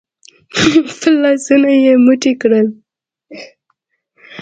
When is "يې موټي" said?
1.83-2.33